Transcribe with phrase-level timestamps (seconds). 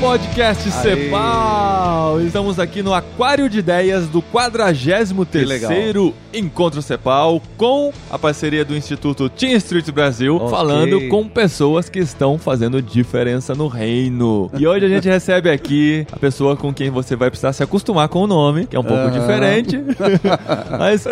[0.00, 2.20] Podcast Cepal.
[2.20, 9.28] Estamos aqui no Aquário de Ideias do 43º Encontro Cepal com a parceria do Instituto
[9.30, 10.50] Team Street Brasil, Ok.
[10.50, 14.50] falando com pessoas que estão fazendo diferença no reino.
[14.58, 18.08] E hoje a gente recebe aqui a pessoa com quem você vai precisar se acostumar
[18.08, 19.18] com o nome, que é um pouco Aham.
[19.18, 19.80] diferente.
[20.78, 21.04] Mas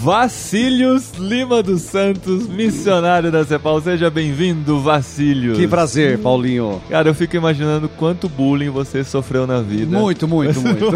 [0.00, 3.80] Vacílios Lima dos Santos, missionário da Cepal.
[3.82, 5.58] Seja bem-vindo, Vacílios.
[5.58, 6.80] Que prazer, Paulinho.
[6.88, 9.98] Cara, eu fico imaginando quanto bullying você sofreu na vida.
[9.98, 10.86] Muito, muito, muito.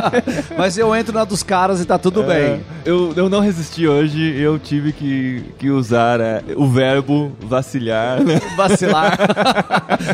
[0.58, 2.60] Mas eu entro na dos caras e tá tudo É, bem.
[2.84, 8.40] eu, eu não resisti hoje, eu tive que, que usar é, o verbo vacilhar, né?
[8.56, 9.16] Vacilar.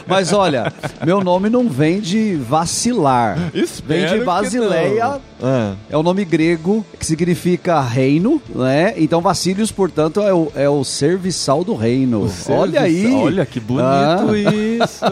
[0.07, 0.73] Mas olha,
[1.05, 3.39] meu nome não vem de vacilar.
[3.55, 5.21] Espero Vem de Basileia.
[5.43, 8.95] Ah, É o nome grego que significa reino, né?
[8.97, 12.31] Então Vacílios, portanto, é o, é o serviçal do reino.
[12.49, 13.13] Olha aí.
[13.15, 14.25] Olha que bonito Ah.
[14.37, 15.05] isso.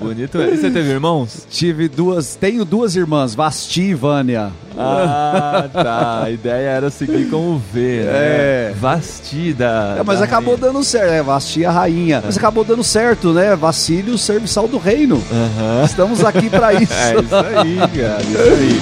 [0.00, 0.38] bonito.
[0.40, 1.46] E você teve irmãos?
[1.50, 4.50] Tive duas, tenho duas irmãs, Vasti e Vânia.
[4.76, 6.22] Ah, tá.
[6.24, 8.10] A ideia era seguir com o V, né?
[8.12, 8.74] É.
[8.78, 9.96] Vastida.
[9.98, 10.72] É, mas acabou rainha.
[10.72, 12.22] dando certo, é, Vasti a rainha.
[12.24, 13.56] Mas acabou dando certo, né?
[13.56, 15.22] Vacílios, serviçal do reino.
[15.32, 15.84] Aham.
[15.84, 16.92] Estamos aqui pra isso.
[16.92, 18.22] É isso aí, cara.
[18.22, 18.80] Isso aí.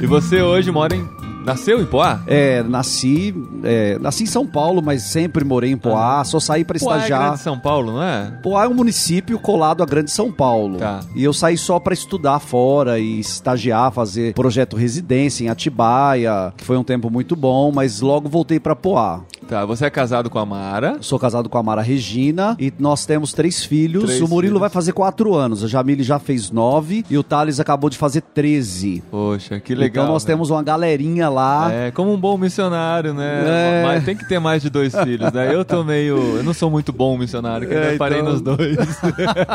[0.00, 1.23] E você hoje mora em.
[1.44, 2.22] Nasceu em Poá?
[2.26, 6.78] É, nasci, é, nasci em São Paulo, mas sempre morei em Poá, só saí pra
[6.78, 7.22] Poá é estagiar.
[7.28, 8.38] grande São Paulo, não é?
[8.42, 10.78] Poá é um município colado à Grande São Paulo.
[10.78, 11.00] Tá.
[11.14, 16.64] E eu saí só pra estudar fora e estagiar, fazer projeto residência em Atibaia, que
[16.64, 19.20] foi um tempo muito bom, mas logo voltei pra Poá.
[19.48, 20.96] Tá, você é casado com a Mara.
[21.00, 24.04] Sou casado com a Mara Regina e nós temos três filhos.
[24.04, 24.60] Três o Murilo filhos.
[24.60, 28.22] vai fazer quatro anos, a Jamile já fez nove e o Thales acabou de fazer
[28.22, 29.02] treze.
[29.10, 30.04] Poxa, que legal.
[30.04, 30.32] então nós né?
[30.32, 31.70] temos uma galerinha lá.
[31.72, 33.42] É, como um bom missionário, né?
[33.46, 33.82] É.
[33.84, 35.54] Mas tem que ter mais de dois filhos, né?
[35.54, 36.16] Eu tô meio.
[36.38, 38.76] Eu não sou muito bom missionário, que eu É, parei então- nos dois.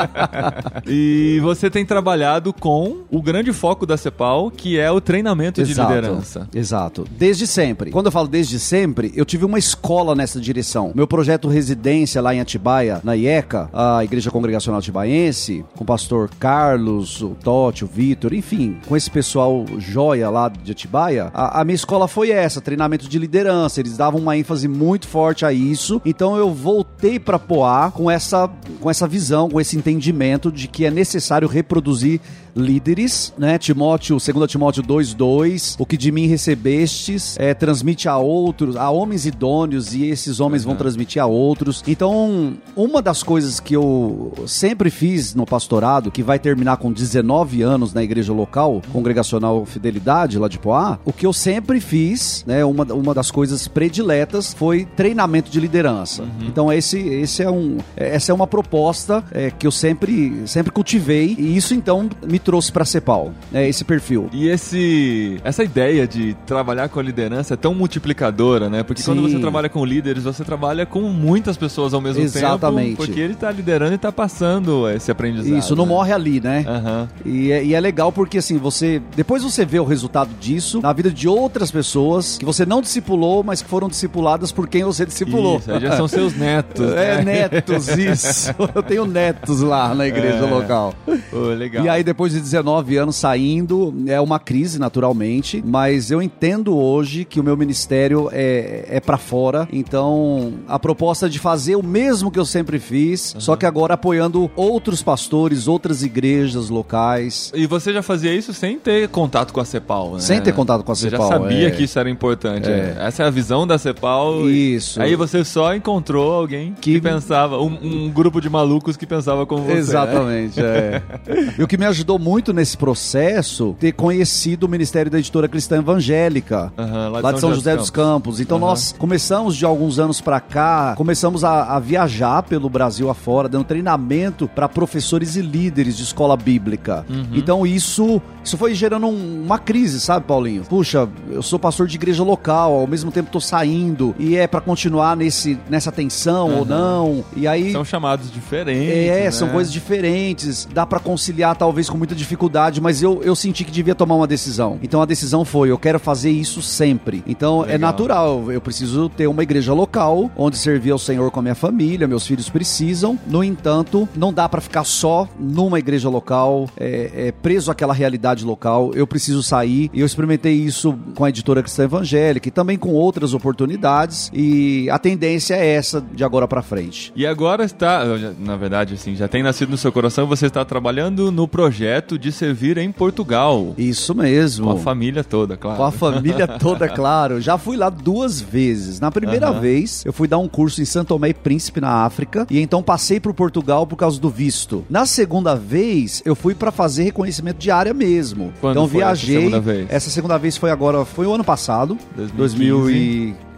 [0.88, 5.73] e você tem trabalhado com o grande foco da CEPAL, que é o treinamento de
[5.73, 6.47] liderança.
[6.53, 7.05] Exato.
[7.17, 7.91] Desde sempre.
[7.91, 9.78] Quando eu falo desde sempre, eu tive uma escola
[10.16, 10.91] nessa direção.
[10.94, 16.29] Meu projeto residência lá em Atibaia, na IECA, a Igreja Congregacional Atibaiense, com o pastor
[16.40, 21.66] Carlos, o Totti, o Vitor, enfim, com esse pessoal joia lá de Atibaia, a, a
[21.66, 23.79] minha escola foi essa, treinamento de liderança.
[23.79, 26.01] Eles davam uma ênfase muito forte a isso.
[26.06, 30.85] Então eu voltei para Poá com essa, com essa visão, com esse entendimento de que
[30.85, 32.19] é necessário reproduzir
[32.55, 33.57] líderes, né?
[33.57, 39.25] Timóteo, 2 Timóteo 2:2, o que de mim recebestes, é, transmite a outros, a homens
[39.25, 41.83] idôneos e esses homens vão transmitir a outros.
[41.87, 47.61] Então, uma das coisas que eu sempre fiz no pastorado, que vai terminar com 19
[47.61, 52.63] anos na igreja local, congregacional Fidelidade lá de Poá, o que eu sempre fiz, né,
[52.66, 56.23] uma, uma das coisas prediletas foi treinamento de liderança.
[56.41, 61.35] Então esse, esse é um, essa é uma proposta é, que eu sempre, sempre cultivei
[61.37, 64.29] e isso então me trouxe para Cepal, né, esse perfil.
[64.31, 68.83] E esse, essa ideia de trabalhar com a liderança é tão multiplicadora, né?
[68.83, 69.33] Porque quando Sim.
[69.33, 72.89] você trabalha com líderes, você trabalha com muitas pessoas ao mesmo Exatamente.
[72.91, 73.05] tempo.
[73.05, 75.57] Porque ele tá liderando e tá passando esse aprendizado.
[75.57, 75.89] Isso, não né?
[75.89, 76.66] morre ali, né?
[76.67, 77.09] Aham.
[77.25, 79.01] E é, e é legal porque assim, você.
[79.16, 83.44] Depois você vê o resultado disso na vida de outras pessoas que você não discipulou,
[83.44, 85.59] mas que foram discipuladas por quem você discipulou.
[85.59, 86.91] Isso, já são seus netos.
[86.94, 87.49] É, né?
[87.49, 88.53] netos, isso.
[88.73, 90.49] Eu tenho netos lá na igreja É.
[90.49, 90.94] local.
[91.29, 91.85] Pô, legal.
[91.85, 97.25] E aí, depois de 19 anos saindo, é uma crise, naturalmente, mas eu entendo hoje
[97.25, 99.67] que o meu ministério é, é para fora.
[99.72, 104.50] Então, a proposta de fazer o mesmo que eu sempre fiz, só que agora apoiando
[104.56, 107.51] outros pastores, outras igrejas locais.
[107.56, 110.19] E você já fazia isso sem ter contato com a CEPAL, né?
[110.19, 111.72] Sem ter contato com a Você CEPAL, já sabia é.
[111.72, 112.69] que isso era importante.
[112.69, 112.96] É.
[113.00, 113.07] é.
[113.07, 114.50] Essa é a visão da CEPAL.
[114.50, 115.01] Isso.
[115.01, 119.46] Aí você só encontrou alguém que, Que- pensava, um, um grupo de malucos que pensava
[119.46, 119.73] como você.
[119.73, 121.02] Exatamente, é.
[121.58, 125.77] E o que me ajudou muito nesse processo, ter conhecido o Ministério da Editora Cristã
[125.77, 128.39] Evangélica, Aham, lá de São José dos Campos.
[128.39, 128.67] Então Aham.
[128.67, 133.63] nós começamos de alguns anos pra cá, começamos a, a viajar pelo Brasil afora, dando
[133.66, 137.05] treinamento para professores e líderes de escola bíblica.
[137.09, 137.27] Uhum.
[137.33, 140.63] Então isso, isso foi gerando um- uma crise, sabe, Paulinho?
[140.63, 144.61] Puxa, eu sou pastor de igreja local, ao mesmo tempo tô saindo e é pra
[144.61, 147.23] continuar nesse nessa tensão ou não.
[147.35, 148.89] E aí São chamados diferentes.
[149.09, 149.31] é, né?
[149.31, 150.67] são coisas diferentes.
[150.73, 154.16] Dá pra conciliar talvez com muita muita dificuldade, mas eu, eu senti que devia tomar
[154.16, 154.79] uma decisão.
[154.82, 157.23] Então a decisão foi: eu quero fazer isso sempre.
[157.28, 157.76] Então é Legal.
[157.76, 161.56] é natural, eu preciso ter uma igreja local onde servir ao Senhor com a minha
[161.56, 163.17] família, meus filhos precisam.
[163.28, 168.44] No entanto, não dá para ficar só numa igreja local, é, é, preso àquela realidade
[168.44, 168.91] local.
[168.94, 169.90] Eu preciso sair.
[169.94, 174.32] E eu experimentei isso com a editora Cristã Evangélica e também com outras oportunidades.
[174.34, 177.12] E a tendência é essa de agora para frente.
[177.16, 178.03] E agora está,
[178.40, 182.31] na verdade, assim, já tem nascido no seu coração, você está trabalhando no projeto de
[182.31, 183.73] servir em Portugal.
[183.78, 184.66] Isso mesmo.
[184.66, 185.78] Com a família toda, claro.
[185.78, 187.41] Com a família toda, claro.
[187.41, 188.99] Já fui lá duas vezes.
[188.99, 189.59] Na primeira uhum.
[189.59, 192.84] vez, eu fui dar um curso em Santo Tomé e Príncipe, na África, e então
[192.84, 194.85] passei para Portugal por causa do visto.
[194.90, 198.53] Na segunda vez, eu fui para fazer reconhecimento de área mesmo.
[198.61, 199.35] Quando então viajei.
[199.35, 199.87] Essa segunda vez?
[199.90, 202.69] Essa segunda vez foi agora, foi o ano passado, 2015.
[202.69, 203.48] 2015.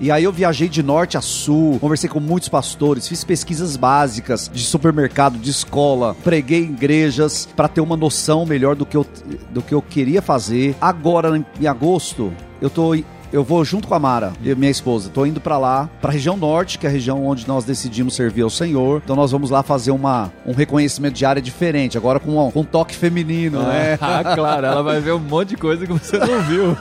[0.00, 4.50] E aí eu viajei de norte a sul, conversei com muitos pastores, fiz pesquisas básicas
[4.52, 9.06] de supermercado, de escola, preguei em igrejas para ter uma noção melhor do que eu,
[9.50, 10.76] do que eu queria fazer.
[10.80, 12.94] Agora, em agosto, eu tô
[13.32, 15.10] eu vou junto com a Mara, minha esposa.
[15.12, 18.14] Tô indo para lá, para a região norte, que é a região onde nós decidimos
[18.14, 19.00] servir ao Senhor.
[19.04, 22.60] Então nós vamos lá fazer uma, um reconhecimento de área diferente, agora com um, com
[22.60, 23.98] um toque feminino, ah, né?
[24.10, 26.76] Ah, claro, ela vai ver um monte de coisa que você não viu.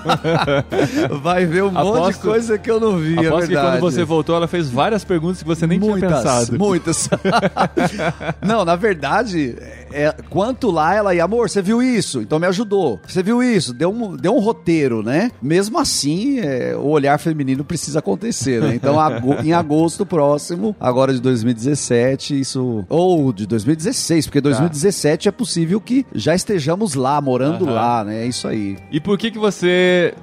[1.21, 3.61] vai ver um aposto, monte de coisa que eu não vi, é aposto é que
[3.61, 6.57] quando você voltou, ela fez várias perguntas que você nem muitas, tinha pensado.
[6.57, 7.09] Muitas.
[8.41, 9.55] não, na verdade,
[9.91, 12.21] é, quanto lá ela ia, amor, você viu isso?
[12.21, 12.99] Então me ajudou.
[13.07, 13.73] Você viu isso?
[13.73, 15.31] Deu um, deu um roteiro, né?
[15.41, 18.75] Mesmo assim, é, o olhar feminino precisa acontecer, né?
[18.75, 18.97] Então,
[19.43, 22.85] em agosto próximo, agora de 2017, isso.
[22.89, 25.29] Ou de 2016, porque 2017 tá.
[25.29, 27.73] é possível que já estejamos lá, morando uhum.
[27.73, 28.23] lá, né?
[28.23, 28.77] É isso aí.
[28.91, 30.13] E por que que você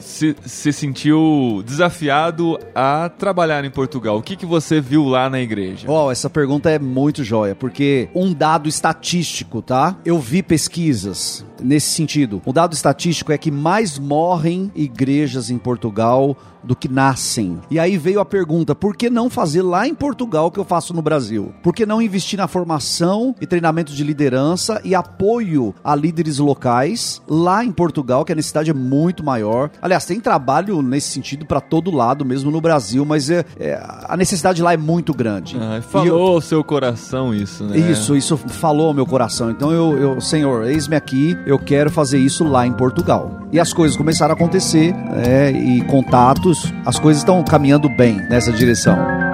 [0.00, 4.18] se, se sentiu desafiado a trabalhar em Portugal?
[4.18, 5.86] O que, que você viu lá na igreja?
[5.90, 9.96] Ó, oh, essa pergunta é muito joia, porque um dado estatístico, tá?
[10.04, 12.42] Eu vi pesquisas nesse sentido.
[12.44, 17.58] O dado estatístico é que mais morrem igrejas em Portugal do que nascem.
[17.70, 20.64] E aí veio a pergunta: por que não fazer lá em Portugal o que eu
[20.64, 21.54] faço no Brasil?
[21.62, 27.22] Por que não investir na formação e treinamento de liderança e apoio a líderes locais
[27.28, 29.70] lá em Portugal, que a necessidade é muito maior?
[29.86, 34.16] Aliás, tem trabalho nesse sentido para todo lado, mesmo no Brasil, mas é, é, a
[34.16, 35.56] necessidade lá é muito grande.
[35.60, 37.78] Ah, falou o seu coração isso, né?
[37.78, 39.48] Isso, isso falou ao meu coração.
[39.48, 43.30] Então eu, eu Senhor, eis-me aqui, eu quero fazer isso lá em Portugal.
[43.52, 44.92] E as coisas começaram a acontecer,
[45.24, 49.25] é, e contatos, as coisas estão caminhando bem nessa direção.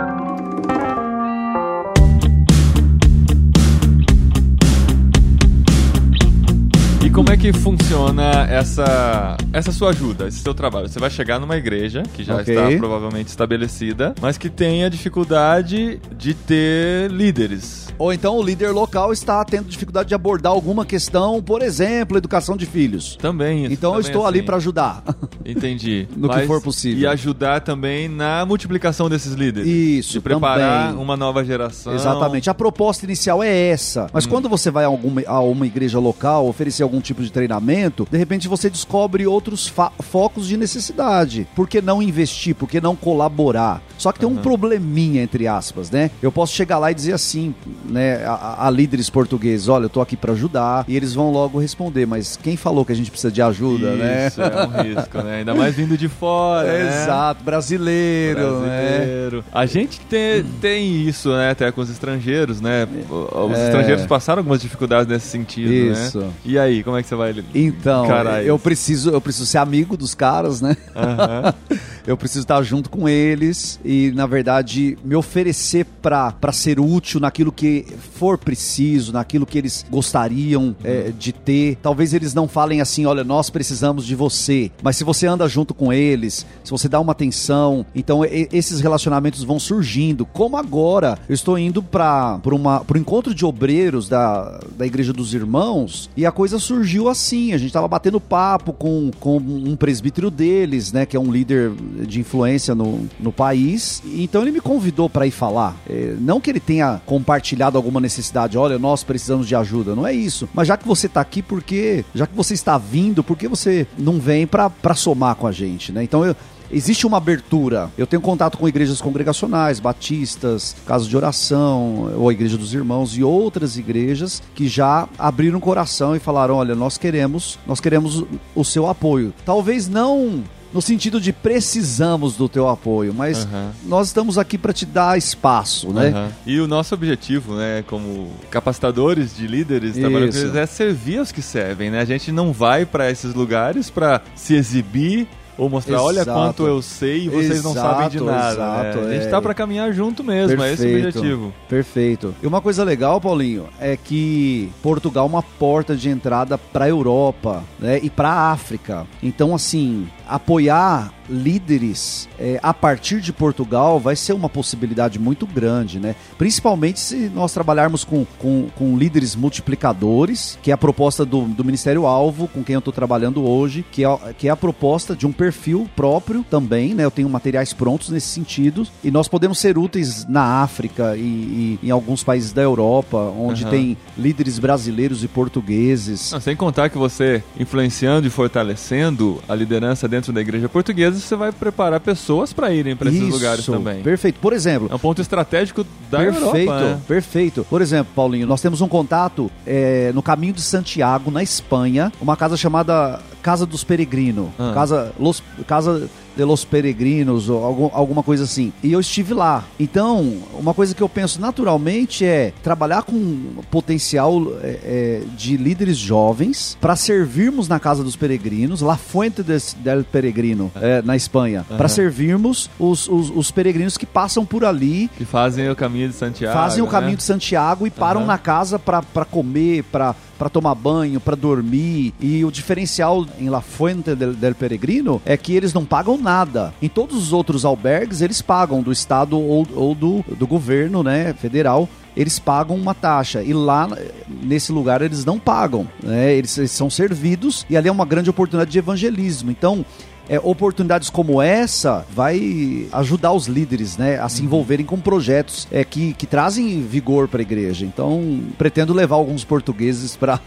[7.92, 10.88] Funciona essa, essa sua ajuda, esse seu trabalho?
[10.88, 12.56] Você vai chegar numa igreja que já okay.
[12.56, 17.92] está provavelmente estabelecida, mas que tem a dificuldade de ter líderes.
[17.98, 22.56] Ou então o líder local está tendo dificuldade de abordar alguma questão, por exemplo, educação
[22.56, 23.16] de filhos.
[23.16, 23.66] Também.
[23.66, 24.38] Então também eu estou assim.
[24.38, 25.04] ali para ajudar.
[25.44, 26.08] Entendi.
[26.16, 27.02] no mas, que for possível.
[27.02, 29.68] E ajudar também na multiplicação desses líderes.
[29.68, 30.12] Isso.
[30.14, 31.02] De preparar também.
[31.02, 31.94] uma nova geração.
[31.94, 32.48] Exatamente.
[32.48, 34.08] A proposta inicial é essa.
[34.12, 34.30] Mas hum.
[34.30, 38.18] quando você vai a, alguma, a uma igreja local oferecer algum tipo de treinamento, de
[38.18, 41.46] repente você descobre outros focos de necessidade.
[41.54, 42.54] Por que não investir?
[42.54, 43.82] Por que não colaborar?
[43.98, 46.10] Só que tem um probleminha, entre aspas, né?
[46.20, 50.00] Eu posso chegar lá e dizer assim, né, a, a líderes portugueses, olha, eu tô
[50.00, 53.30] aqui para ajudar, e eles vão logo responder, mas quem falou que a gente precisa
[53.32, 54.26] de ajuda, Isso, né?
[54.26, 55.36] Isso, é um risco, né?
[55.36, 57.02] Ainda mais vindo de fora, é, né?
[57.02, 59.36] Exato, brasileiro, brasileiro.
[59.38, 59.44] Né?
[59.52, 62.88] A gente tem, tem isso, né, até com os estrangeiros, né?
[63.08, 63.66] Os é.
[63.66, 65.92] estrangeiros passaram algumas dificuldades nesse sentido, né?
[65.92, 66.18] isso.
[66.18, 66.30] né?
[66.44, 67.32] E aí, como é que você vai
[67.78, 68.06] Então,
[68.44, 70.76] eu preciso, eu preciso ser amigo dos caras, né?
[70.94, 71.78] Uhum.
[72.06, 77.52] eu preciso estar junto com eles e, na verdade, me oferecer para ser útil naquilo
[77.52, 81.76] que for preciso, naquilo que eles gostariam é, de ter.
[81.82, 85.74] Talvez eles não falem assim, olha, nós precisamos de você, mas se você anda junto
[85.74, 90.26] com eles, se você dá uma atenção, então e, esses relacionamentos vão surgindo.
[90.26, 96.10] Como agora, eu estou indo para o encontro de obreiros da, da Igreja dos Irmãos
[96.16, 97.52] e a coisa surgiu assim.
[97.52, 101.72] A gente estava batendo papo com, com um presbítero deles, né, que é um líder
[102.06, 104.02] de influência no, no país.
[104.04, 105.76] Então ele me convidou para ir falar.
[105.88, 110.12] É, não que ele tenha compartilhado alguma necessidade, olha, nós precisamos de ajuda, não é
[110.12, 110.48] isso.
[110.54, 113.48] Mas já que você está aqui, por que, já que você está vindo, por que
[113.48, 116.02] você não vem para somar com a gente, né?
[116.02, 116.34] Então eu,
[116.72, 117.90] existe uma abertura.
[117.98, 123.16] Eu tenho contato com igrejas congregacionais, batistas, casas de oração, ou a Igreja dos Irmãos
[123.16, 128.24] e outras igrejas que já abriram o coração e falaram: "Olha, nós queremos, nós queremos
[128.54, 129.32] o seu apoio".
[129.44, 133.70] Talvez não no sentido de precisamos do teu apoio, mas uhum.
[133.84, 136.10] nós estamos aqui para te dar espaço, né?
[136.10, 136.28] Uhum.
[136.46, 141.90] E o nosso objetivo, né, como capacitadores de líderes, trabalhando é servir aos que servem,
[141.90, 142.00] né?
[142.00, 146.08] A gente não vai para esses lugares para se exibir ou mostrar, exato.
[146.08, 148.52] olha quanto eu sei e vocês exato, não sabem de nada.
[148.52, 149.10] Exato, né?
[149.10, 149.30] A gente é.
[149.30, 150.82] tá para caminhar junto mesmo, Perfeito.
[150.82, 151.54] é esse o objetivo.
[151.68, 152.34] Perfeito.
[152.42, 157.62] E uma coisa legal, Paulinho, é que Portugal é uma porta de entrada para Europa,
[157.78, 159.06] né, e para África.
[159.22, 165.98] Então assim, apoiar líderes é, a partir de Portugal vai ser uma possibilidade muito grande,
[165.98, 166.14] né?
[166.36, 171.64] Principalmente se nós trabalharmos com, com, com líderes multiplicadores, que é a proposta do, do
[171.64, 175.26] Ministério Alvo, com quem eu estou trabalhando hoje, que é, que é a proposta de
[175.26, 177.04] um perfil próprio também, né?
[177.04, 181.78] Eu tenho materiais prontos nesse sentido, e nós podemos ser úteis na África e, e
[181.82, 183.70] em alguns países da Europa, onde uhum.
[183.70, 186.32] tem líderes brasileiros e portugueses.
[186.32, 191.34] Não, sem contar que você, influenciando e fortalecendo a liderança dentro da igreja portuguesa, você
[191.34, 194.02] vai preparar pessoas para irem para esses lugares também.
[194.02, 194.38] Perfeito.
[194.38, 196.80] Por exemplo, é um ponto estratégico da perfeito, Europa.
[196.80, 197.00] Né?
[197.08, 197.66] Perfeito.
[197.68, 202.36] Por exemplo, Paulinho, nós temos um contato é, no caminho de Santiago, na Espanha, uma
[202.36, 204.50] casa chamada Casa dos Peregrinos.
[204.58, 204.72] Ah.
[204.74, 208.72] Casa, Los, casa de los Peregrinos, ou algum, alguma coisa assim.
[208.82, 209.64] E eu estive lá.
[209.78, 215.96] Então, uma coisa que eu penso naturalmente é trabalhar com potencial é, é, de líderes
[215.96, 221.76] jovens para servirmos na Casa dos Peregrinos, La Fuente del Peregrino, é, na Espanha, uhum.
[221.76, 225.10] para servirmos os, os, os, peregrinos que passam por ali.
[225.16, 226.54] Que fazem o caminho de Santiago.
[226.54, 227.16] Fazem o caminho né?
[227.16, 228.26] de Santiago e param uhum.
[228.26, 232.12] na casa para comer, para para tomar banho, para dormir.
[232.20, 236.74] E o diferencial em La Fuente del, del, Peregrino é que eles não pagam nada.
[236.82, 241.32] Em todos os outros albergues, eles pagam do Estado ou, ou do, do governo né,
[241.32, 243.88] federal eles pagam uma taxa e lá
[244.28, 246.34] nesse lugar eles não pagam, né?
[246.34, 249.50] Eles, eles, são servidos e ali é uma grande oportunidade de evangelismo.
[249.50, 249.82] Então
[250.28, 254.46] é, oportunidades como essa vai ajudar os líderes né, a se uhum.
[254.46, 257.84] envolverem com projetos é, que, que trazem vigor para a igreja.
[257.84, 260.40] Então, pretendo levar alguns portugueses para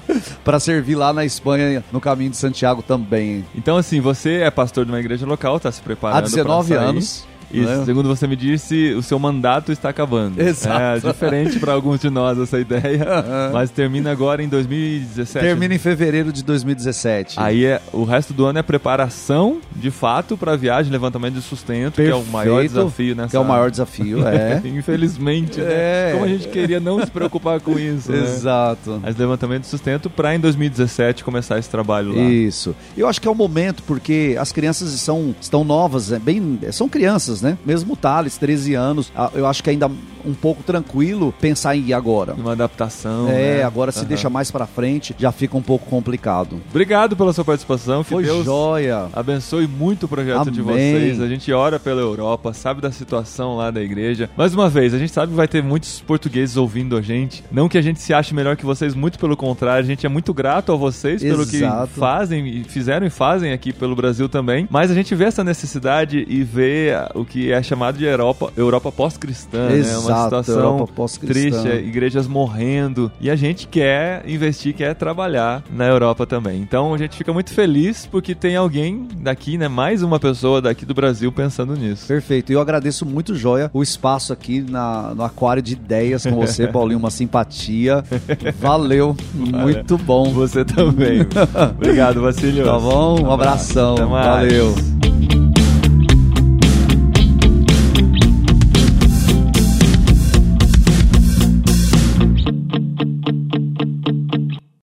[0.60, 3.44] servir lá na Espanha, no caminho de Santiago também.
[3.54, 6.18] Então, assim, você é pastor de uma igreja local, está se preparando.
[6.18, 7.31] Há 19 anos.
[7.52, 7.82] E né?
[7.84, 10.40] segundo você me disse, o seu mandato está acabando.
[10.42, 11.06] Exato.
[11.06, 13.06] É diferente para alguns de nós essa ideia,
[13.52, 15.44] mas termina agora em 2017.
[15.44, 17.38] Termina em fevereiro de 2017.
[17.38, 21.42] Aí é, o resto do ano é preparação, de fato, para a viagem, levantamento de
[21.42, 23.30] sustento, Perfeito, que é o maior desafio nessa.
[23.30, 24.60] Que é o maior desafio, é.
[24.64, 25.66] Infelizmente, né?
[25.68, 26.10] é.
[26.12, 28.10] Como a gente queria não se preocupar com isso.
[28.10, 28.18] Né?
[28.18, 29.00] Exato.
[29.02, 32.22] Mas levantamento de sustento para em 2017 começar esse trabalho lá.
[32.22, 32.74] Isso.
[32.96, 36.88] Eu acho que é o momento, porque as crianças são, estão novas, é bem, são
[36.88, 37.58] crianças, né?
[37.64, 39.90] Mesmo o Thales, 13 anos, eu acho que ainda
[40.24, 42.34] um pouco tranquilo pensar em ir agora.
[42.34, 43.28] Uma adaptação.
[43.28, 43.62] É, né?
[43.62, 44.06] agora se uhum.
[44.06, 46.60] deixa mais para frente, já fica um pouco complicado.
[46.70, 48.02] Obrigado pela sua participação.
[48.02, 49.08] Que Foi Deus joia.
[49.12, 50.52] abençoe muito o projeto Amém.
[50.52, 51.20] de vocês.
[51.20, 54.30] A gente ora pela Europa, sabe da situação lá da igreja.
[54.36, 57.44] Mais uma vez, a gente sabe que vai ter muitos portugueses ouvindo a gente.
[57.50, 60.08] Não que a gente se ache melhor que vocês, muito pelo contrário, a gente é
[60.08, 61.46] muito grato a vocês Exato.
[61.46, 64.66] pelo que fazem fizeram e fazem aqui pelo Brasil também.
[64.70, 68.90] Mas a gente vê essa necessidade e vê o que é chamado de Europa, Europa
[68.90, 69.96] pós-cristã, né?
[69.98, 70.88] Uma situação
[71.26, 73.10] triste, é, igrejas morrendo.
[73.20, 76.60] E a gente quer investir, quer trabalhar na Europa também.
[76.60, 79.68] Então a gente fica muito feliz porque tem alguém daqui, né?
[79.68, 82.06] Mais uma pessoa daqui do Brasil pensando nisso.
[82.06, 82.50] Perfeito.
[82.50, 86.66] E eu agradeço muito, Joia, o espaço aqui na, no Aquário de Ideias com você,
[86.68, 86.98] Paulinho.
[86.98, 88.04] Uma simpatia.
[88.60, 89.16] Valeu.
[89.34, 90.32] Muito bom.
[90.32, 91.26] Você também.
[91.76, 92.64] Obrigado, Vacílio.
[92.64, 93.20] Tá bom?
[93.20, 93.96] Um abração.
[93.96, 94.74] Valeu.